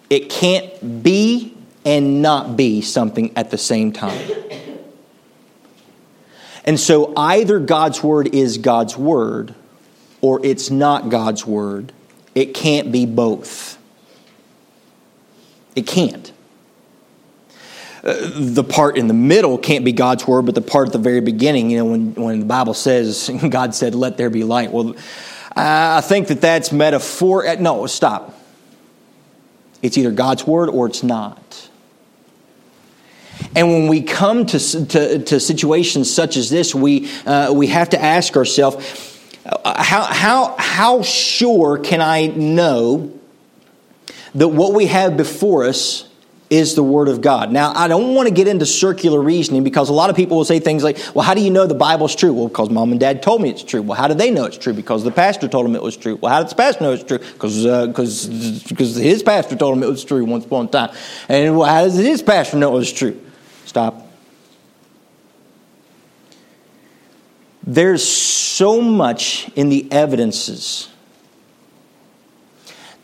[0.08, 4.20] it can't be and not be something at the same time.
[6.64, 9.54] And so either God's word is God's word
[10.20, 11.92] or it's not God's word.
[12.34, 13.79] It can't be both.
[15.76, 16.32] It can't.
[18.02, 20.98] Uh, the part in the middle can't be God's word, but the part at the
[20.98, 24.72] very beginning, you know, when, when the Bible says, God said, let there be light.
[24.72, 24.94] Well,
[25.54, 27.46] I think that that's metaphor.
[27.46, 28.34] Uh, no, stop.
[29.82, 31.68] It's either God's word or it's not.
[33.54, 37.90] And when we come to, to, to situations such as this, we, uh, we have
[37.90, 43.19] to ask ourselves uh, how, how, how sure can I know
[44.34, 46.08] that what we have before us
[46.50, 47.52] is the Word of God.
[47.52, 50.44] Now, I don't want to get into circular reasoning because a lot of people will
[50.44, 52.32] say things like, well, how do you know the Bible's true?
[52.32, 53.82] Well, because mom and dad told me it's true.
[53.82, 54.72] Well, how do they know it's true?
[54.72, 56.16] Because the pastor told them it was true.
[56.16, 57.18] Well, how does the pastor know it's true?
[57.18, 58.26] Because uh, cause,
[58.76, 60.90] cause his pastor told him it was true once upon a time.
[61.28, 63.20] And well, how does his pastor know it was true?
[63.66, 64.08] Stop.
[67.62, 70.88] There's so much in the evidences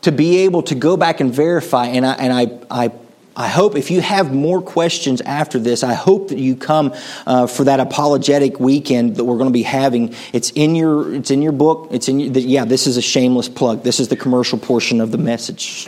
[0.01, 2.91] to be able to go back and verify, and I, and I, I
[3.37, 6.95] I hope if you have more questions after this, I hope that you come
[7.27, 10.15] uh, for that apologetic weekend that we're going to be having.
[10.33, 11.89] It's in your it's in your book.
[11.91, 12.65] It's in your, yeah.
[12.65, 13.83] This is a shameless plug.
[13.83, 15.87] This is the commercial portion of the message.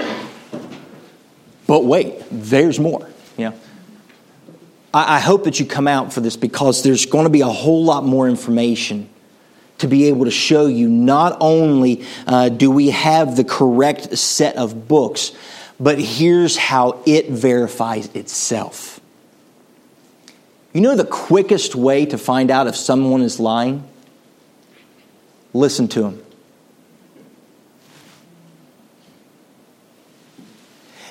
[1.66, 3.10] But wait, there's more.
[3.36, 3.54] Yeah.
[4.94, 7.48] I, I hope that you come out for this because there's going to be a
[7.48, 9.10] whole lot more information
[9.80, 14.56] to be able to show you not only uh, do we have the correct set
[14.56, 15.32] of books
[15.80, 19.00] but here's how it verifies itself.
[20.74, 23.88] You know the quickest way to find out if someone is lying?
[25.54, 26.24] Listen to them.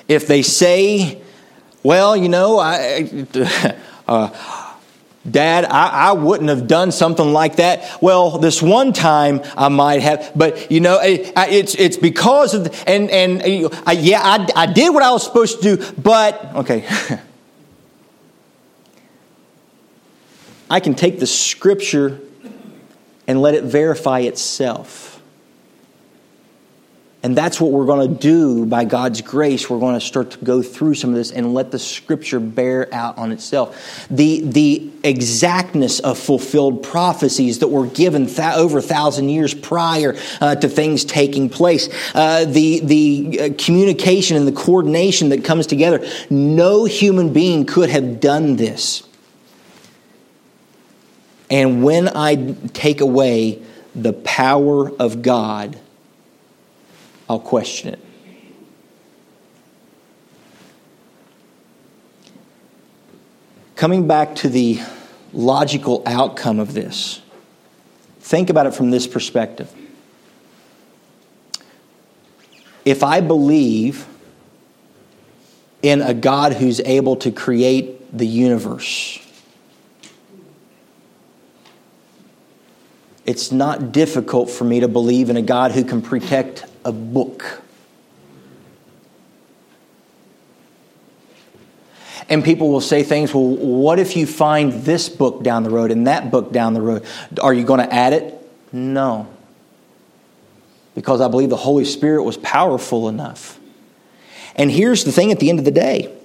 [0.07, 1.21] If they say,
[1.83, 3.27] well, you know, I,
[4.07, 4.29] uh,
[5.29, 8.01] Dad, I, I, wouldn't have done something like that.
[8.01, 12.63] Well, this one time I might have, but you know, it, it's it's because of
[12.63, 15.91] the, and and uh, I, yeah, I, I did what I was supposed to do,
[16.01, 16.87] but okay.
[20.69, 22.21] I can take the scripture
[23.27, 25.18] and let it verify itself.
[27.21, 29.69] And that's what we're going to do by God's grace.
[29.69, 32.87] We're going to start to go through some of this and let the scripture bear
[32.93, 34.07] out on itself.
[34.09, 40.15] The, the exactness of fulfilled prophecies that were given th- over a thousand years prior
[40.39, 45.67] uh, to things taking place, uh, the, the uh, communication and the coordination that comes
[45.67, 46.07] together.
[46.29, 49.03] No human being could have done this.
[51.49, 53.61] And when I take away
[53.93, 55.77] the power of God,
[57.29, 57.99] I'll question it.
[63.75, 64.81] Coming back to the
[65.31, 67.21] logical outcome of this,
[68.19, 69.73] think about it from this perspective.
[72.83, 74.07] If I believe
[75.83, 79.19] in a God who's able to create the universe,
[83.25, 87.61] it's not difficult for me to believe in a God who can protect a book.
[92.29, 95.89] And people will say things, well, what if you find this book down the road
[95.91, 97.03] and that book down the road?
[97.41, 98.35] Are you going to add it?
[98.71, 99.27] No.
[100.93, 103.59] Because I believe the Holy Spirit was powerful enough.
[104.55, 106.15] And here's the thing at the end of the day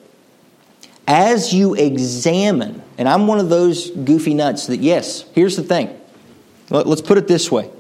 [1.07, 5.99] as you examine, and I'm one of those goofy nuts that, yes, here's the thing.
[6.71, 7.71] Let's put it this way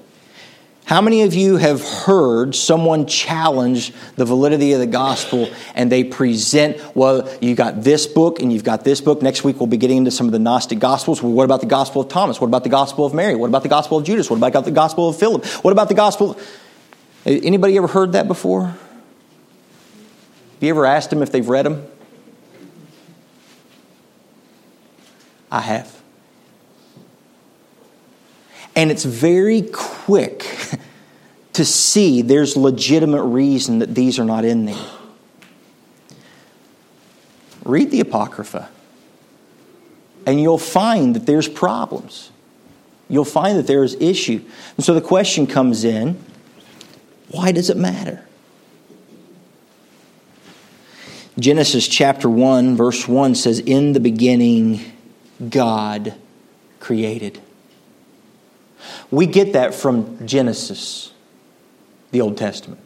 [0.85, 6.05] how many of you have heard someone challenge the validity of the gospel and they
[6.05, 9.23] present, well, you got this book and you've got this book.
[9.23, 11.23] Next week we'll be getting into some of the Gnostic gospels.
[11.23, 12.39] Well, what about the gospel of Thomas?
[12.39, 13.35] What about the gospel of Mary?
[13.35, 14.29] What about the gospel of Judas?
[14.29, 15.47] What about the gospel of Philip?
[15.65, 16.39] What about the gospel?
[17.25, 18.67] Anybody ever heard that before?
[18.67, 18.79] Have
[20.61, 21.87] you ever asked them if they've read them?
[25.51, 25.95] I have.
[28.77, 30.43] And it's very quick
[31.55, 34.87] to see there's legitimate reason that these are not in there.
[37.65, 38.69] Read the Apocrypha,
[40.27, 42.31] and you'll find that there's problems.
[43.09, 44.43] You'll find that there is issue.
[44.77, 46.23] And so the question comes in
[47.31, 48.25] why does it matter?
[51.39, 54.81] Genesis chapter 1, verse 1 says, In the beginning,
[55.49, 56.15] God
[56.79, 57.41] created.
[59.11, 61.13] We get that from Genesis,
[62.15, 62.81] the Old Testament.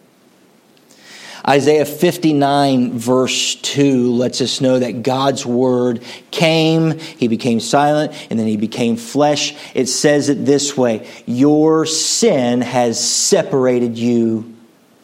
[1.46, 8.38] Isaiah 59, verse 2, lets us know that God's word came, he became silent, and
[8.38, 9.54] then he became flesh.
[9.74, 14.56] It says it this way Your sin has separated you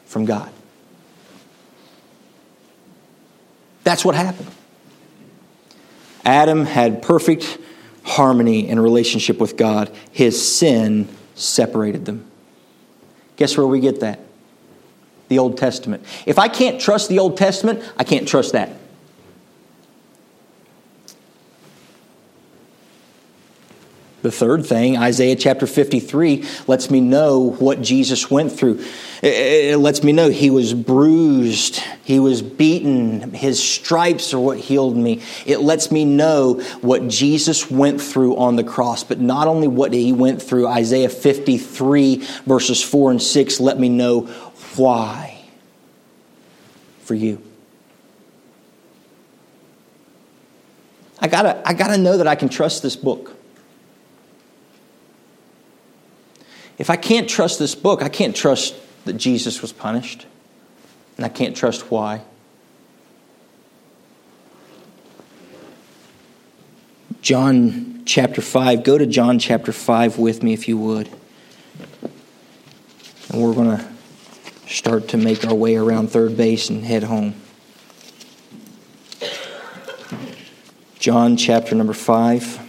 [0.06, 0.50] from God.
[3.84, 4.50] That's what happened.
[6.24, 7.58] Adam had perfect
[8.04, 9.94] harmony and relationship with God.
[10.10, 12.30] His sin separated them.
[13.36, 14.20] Guess where we get that?
[15.28, 16.04] The Old Testament.
[16.26, 18.70] If I can't trust the Old Testament, I can't trust that.
[24.24, 28.82] The third thing, Isaiah chapter 53, lets me know what Jesus went through.
[29.22, 34.96] It lets me know he was bruised, he was beaten, his stripes are what healed
[34.96, 35.20] me.
[35.44, 39.92] It lets me know what Jesus went through on the cross, but not only what
[39.92, 42.16] he went through, Isaiah 53,
[42.46, 44.22] verses 4 and 6 let me know
[44.76, 45.44] why
[47.00, 47.42] for you.
[51.20, 53.36] I gotta, I gotta know that I can trust this book.
[56.78, 60.26] If I can't trust this book, I can't trust that Jesus was punished.
[61.16, 62.22] And I can't trust why.
[67.22, 68.82] John chapter 5.
[68.82, 71.08] Go to John chapter 5 with me if you would.
[73.30, 73.84] And we're going to
[74.66, 77.34] start to make our way around third base and head home.
[80.98, 82.63] John chapter number 5.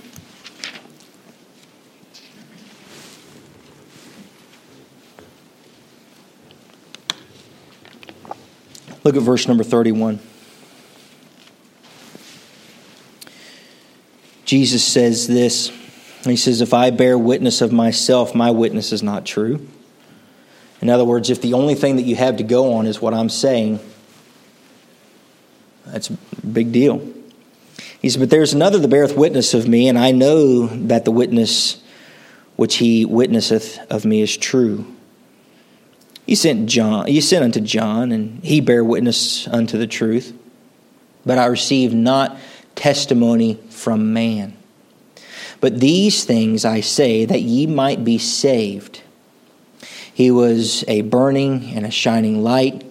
[9.06, 10.20] Look at verse number 31.
[14.46, 15.72] Jesus says this.
[16.24, 19.68] He says, If I bear witness of myself, my witness is not true.
[20.82, 23.14] In other words, if the only thing that you have to go on is what
[23.14, 23.80] I'm saying,
[25.86, 27.08] that's a big deal.
[28.02, 31.12] He said, But there's another that beareth witness of me, and I know that the
[31.12, 31.80] witness
[32.56, 34.95] which he witnesseth of me is true.
[36.26, 40.34] You sent John, you sent unto John, and he bare witness unto the truth.
[41.26, 42.38] But I received not
[42.76, 44.56] testimony from man.
[45.62, 49.02] But these things I say that ye might be saved.
[50.14, 52.86] He was a burning and a shining light,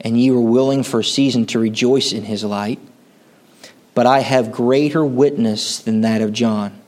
[0.00, 2.80] and ye were willing for a season to rejoice in his light.
[3.94, 6.80] But I have greater witness than that of John.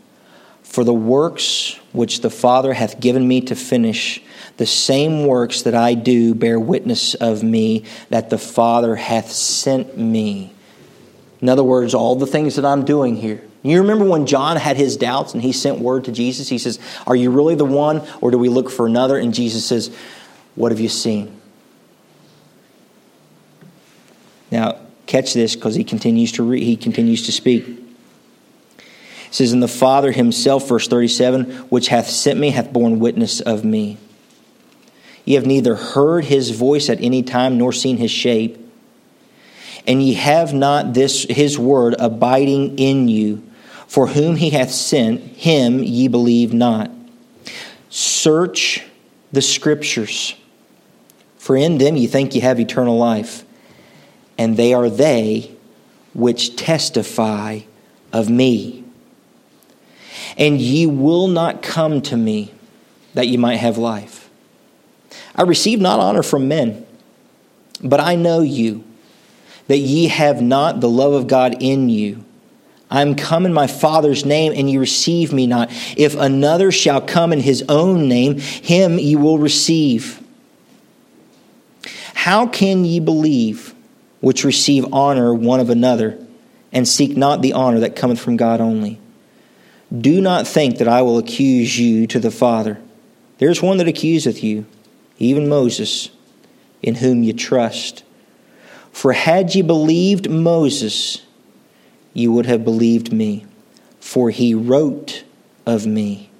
[0.66, 4.22] For the works which the Father hath given me to finish,
[4.58, 9.96] the same works that I do bear witness of me that the Father hath sent
[9.96, 10.52] me.
[11.40, 13.42] In other words, all the things that I'm doing here.
[13.62, 16.48] You remember when John had his doubts and he sent word to Jesus?
[16.48, 19.16] He says, Are you really the one, or do we look for another?
[19.16, 19.96] And Jesus says,
[20.56, 21.40] What have you seen?
[24.50, 27.85] Now, catch this because he continues to he continues to speak.
[29.26, 33.40] It says, And the Father himself, verse 37, which hath sent me, hath borne witness
[33.40, 33.98] of me.
[35.24, 38.58] Ye have neither heard his voice at any time nor seen his shape.
[39.86, 43.42] And ye have not this his word abiding in you.
[43.86, 46.90] For whom he hath sent, him ye believe not.
[47.88, 48.84] Search
[49.32, 50.34] the scriptures,
[51.38, 53.44] for in them ye think ye have eternal life,
[54.38, 55.52] and they are they
[56.14, 57.60] which testify
[58.12, 58.85] of me.
[60.36, 62.52] And ye will not come to me
[63.14, 64.28] that ye might have life.
[65.34, 66.86] I receive not honor from men,
[67.82, 68.84] but I know you,
[69.68, 72.24] that ye have not the love of God in you.
[72.90, 75.70] I am come in my Father's name, and ye receive me not.
[75.96, 80.22] If another shall come in his own name, him ye will receive.
[82.14, 83.74] How can ye believe
[84.20, 86.18] which receive honor one of another,
[86.72, 89.00] and seek not the honor that cometh from God only?
[89.96, 92.78] Do not think that I will accuse you to the Father.
[93.38, 94.66] There is one that accuseth you
[95.18, 96.10] even Moses,
[96.82, 98.04] in whom you trust.
[98.92, 101.22] For had ye believed Moses,
[102.12, 103.46] you would have believed me,
[104.00, 105.24] for he wrote
[105.64, 106.30] of me.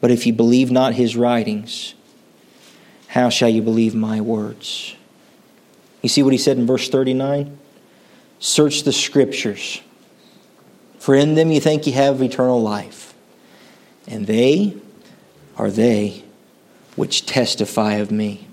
[0.00, 1.94] But if you believe not his writings,
[3.08, 4.94] how shall you believe my words?
[6.02, 7.58] You see what he said in verse 39?
[8.38, 9.80] Search the scriptures,
[10.98, 13.14] for in them you think you have eternal life,
[14.06, 14.76] and they
[15.56, 16.24] are they
[16.96, 18.46] which testify of me.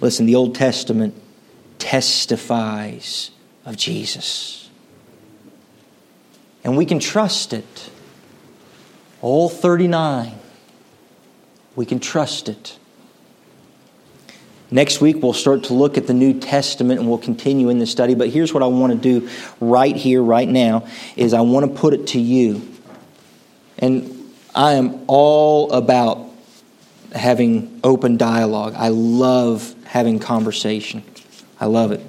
[0.00, 1.14] Listen, the Old Testament
[1.78, 3.30] testifies
[3.64, 4.68] of Jesus.
[6.64, 7.90] And we can trust it.
[9.20, 10.32] All 39.
[11.76, 12.78] We can trust it.
[14.72, 17.92] Next week, we'll start to look at the New Testament and we'll continue in this
[17.92, 18.14] study.
[18.14, 19.28] But here's what I want to do
[19.60, 22.66] right here, right now, is I want to put it to you.
[23.78, 26.26] And I am all about
[27.14, 28.72] having open dialogue.
[28.74, 31.02] I love having conversation.
[31.60, 32.00] I love it.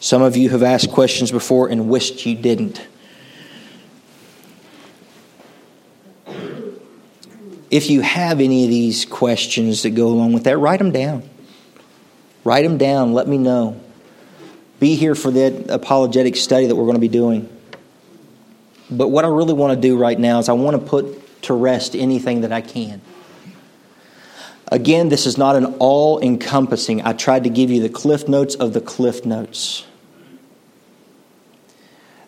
[0.00, 2.80] Some of you have asked questions before and wished you didn't.
[7.70, 11.28] If you have any of these questions that go along with that, write them down.
[12.44, 13.14] Write them down.
[13.14, 13.80] Let me know.
[14.78, 17.48] Be here for that apologetic study that we're going to be doing.
[18.90, 21.54] But what I really want to do right now is I want to put to
[21.54, 23.00] rest anything that I can.
[24.70, 27.02] Again, this is not an all encompassing.
[27.02, 29.84] I tried to give you the cliff notes of the cliff notes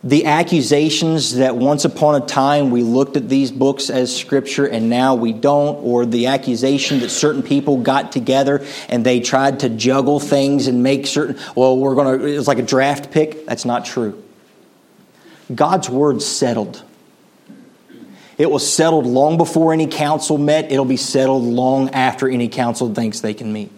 [0.06, 4.88] the accusations that once upon a time we looked at these books as scripture and
[4.88, 9.68] now we don't, or the accusation that certain people got together and they tried to
[9.68, 13.46] juggle things and make certain, well, we're going to, it's like a draft pick.
[13.46, 14.22] That's not true.
[15.52, 16.84] God's word settled.
[18.38, 20.70] It was settled long before any council met.
[20.70, 23.72] It'll be settled long after any council thinks they can meet.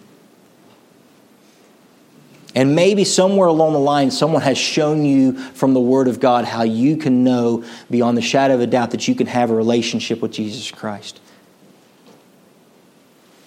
[2.55, 6.45] And maybe somewhere along the line, someone has shown you from the Word of God
[6.45, 9.55] how you can know beyond the shadow of a doubt that you can have a
[9.55, 11.21] relationship with Jesus Christ.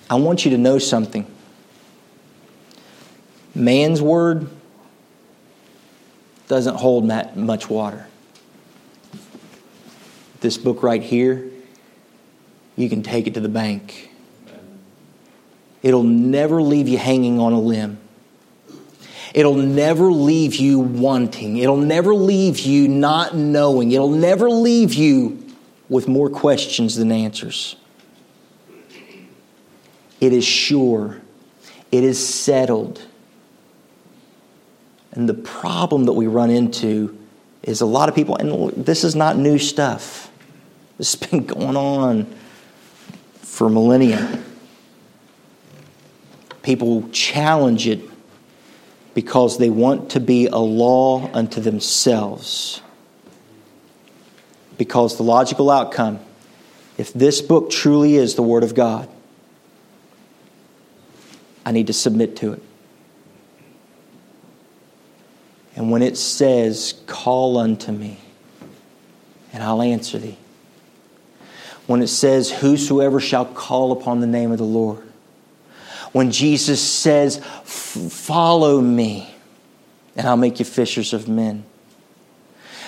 [0.10, 1.26] I want you to know something.
[3.56, 4.50] Man's Word
[6.48, 8.08] doesn't hold that much water.
[10.42, 11.50] This book right here,
[12.76, 14.12] you can take it to the bank.
[15.82, 17.98] It'll never leave you hanging on a limb.
[19.34, 21.58] It'll never leave you wanting.
[21.58, 23.92] It'll never leave you not knowing.
[23.92, 25.42] It'll never leave you
[25.88, 27.76] with more questions than answers.
[30.20, 31.22] It is sure.
[31.92, 33.02] It is settled.
[35.12, 37.18] And the problem that we run into
[37.64, 40.28] is a lot of people, and this is not new stuff.
[40.98, 42.28] This has been going on
[43.40, 44.40] for millennia.
[46.62, 48.11] People challenge it
[49.14, 52.82] because they want to be a law unto themselves.
[54.78, 56.20] Because the logical outcome,
[56.98, 59.10] if this book truly is the Word of God,
[61.66, 62.64] I need to submit to it.
[65.76, 68.20] And when it says, Call unto me,
[69.54, 70.38] and I'll answer thee.
[71.88, 75.11] When it says, Whosoever shall call upon the name of the Lord,
[76.12, 79.34] when Jesus says, Follow me,
[80.16, 81.66] and I'll make you fishers of men.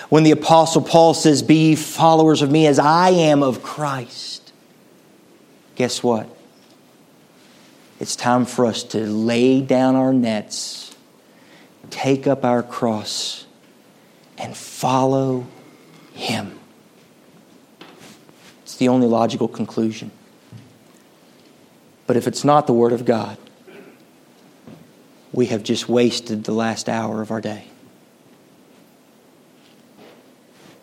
[0.08, 4.52] When the Apostle Paul says, Be followers of me as I am of Christ,
[5.74, 6.28] guess what?
[8.00, 10.94] It's time for us to lay down our nets,
[11.90, 13.46] take up our cross,
[14.36, 15.46] and follow
[16.12, 16.58] Him.
[18.62, 20.10] It's the only logical conclusion.
[22.06, 23.38] But if it's not the Word of God,
[25.32, 27.64] we have just wasted the last hour of our day.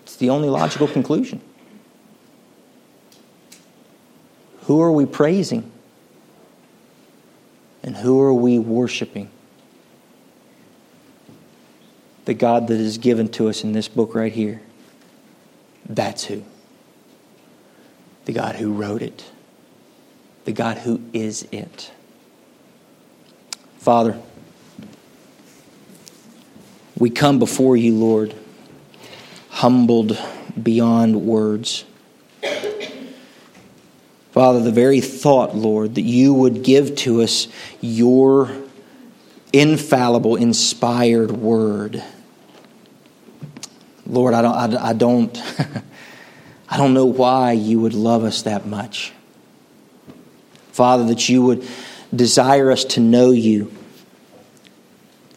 [0.04, 1.42] It's the only logical conclusion.
[4.64, 5.72] Who are we praising?
[7.84, 9.30] And who are we worshiping?
[12.26, 14.62] The God that is given to us in this book right here.
[15.88, 16.44] That's who.
[18.26, 19.32] The God who wrote it
[20.46, 21.92] the God who is it.
[23.78, 24.20] Father,
[26.98, 28.36] we come before you, Lord,
[29.50, 30.20] humbled
[30.62, 31.86] beyond words.
[34.32, 37.48] Father, the very thought, Lord, that you would give to us
[37.82, 38.50] your
[39.52, 42.02] infallible, inspired word.
[44.06, 45.42] Lord, I don't, I, I don't,
[46.70, 49.12] I don't know why you would love us that much.
[50.72, 51.68] Father, that you would
[52.16, 53.72] desire us to know you.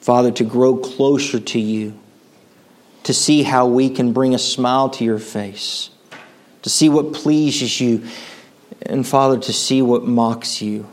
[0.00, 1.98] Father, to grow closer to you,
[3.04, 5.90] to see how we can bring a smile to your face,
[6.62, 8.06] to see what pleases you,
[8.82, 10.86] and Father, to see what mocks you.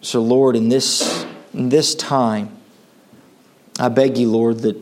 [0.00, 2.56] So, Lord, in this, in this time,
[3.80, 4.76] I beg you, Lord, that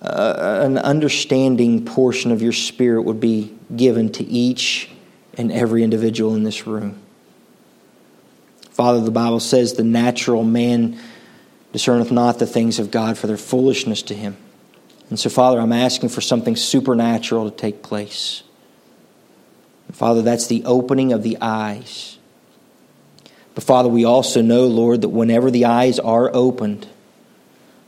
[0.00, 4.90] uh, an understanding portion of your Spirit would be given to each
[5.38, 6.98] and every individual in this room.
[8.72, 10.98] Father, the Bible says the natural man
[11.72, 14.36] discerneth not the things of God for their foolishness to him.
[15.10, 18.42] And so, Father, I'm asking for something supernatural to take place.
[19.92, 22.18] Father, that's the opening of the eyes.
[23.54, 26.86] But Father, we also know, Lord, that whenever the eyes are opened,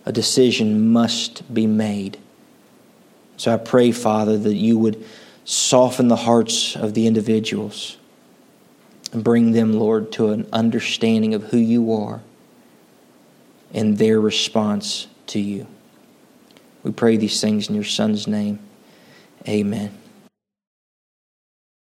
[0.07, 2.19] a decision must be made.
[3.37, 5.05] So I pray, Father, that you would
[5.51, 7.97] soften the hearts of the individuals
[9.13, 12.21] and bring them, Lord, to an understanding of who you are
[13.75, 15.67] and their response to you.
[16.85, 18.61] We pray these things in your Son's name.
[19.49, 20.00] Amen.